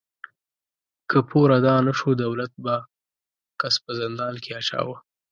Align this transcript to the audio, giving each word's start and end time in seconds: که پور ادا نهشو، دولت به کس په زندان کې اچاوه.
که 1.09 1.17
پور 1.29 1.49
ادا 1.57 1.75
نهشو، 1.85 2.09
دولت 2.23 2.51
به 2.63 2.75
کس 3.59 3.75
په 3.83 3.91
زندان 3.99 4.33
کې 4.43 4.51
اچاوه. 4.59 4.97